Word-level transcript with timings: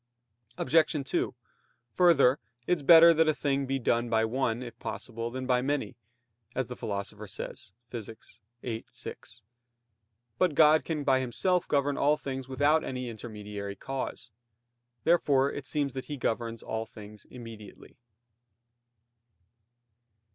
Obj. 0.57 0.93
2: 1.07 1.35
Further, 1.93 2.39
it 2.65 2.73
is 2.77 2.81
better 2.81 3.13
that 3.13 3.27
a 3.27 3.35
thing 3.35 3.67
be 3.67 3.77
done 3.77 4.09
by 4.09 4.25
one, 4.25 4.63
if 4.63 4.79
possible, 4.79 5.29
than 5.29 5.45
by 5.45 5.61
many, 5.61 5.95
as 6.55 6.65
the 6.65 6.75
Philosopher 6.75 7.27
says 7.27 7.73
(Phys. 7.91 8.39
viii, 8.63 8.83
6). 8.89 9.43
But 10.39 10.55
God 10.55 10.83
can 10.85 11.03
by 11.03 11.19
Himself 11.19 11.67
govern 11.67 11.99
all 11.99 12.17
things 12.17 12.47
without 12.47 12.83
any 12.83 13.09
intermediary 13.09 13.75
cause. 13.75 14.31
Therefore 15.03 15.51
it 15.53 15.67
seems 15.67 15.93
that 15.93 16.05
He 16.05 16.17
governs 16.17 16.63
all 16.63 16.87
things 16.87 17.25
immediately. 17.25 17.99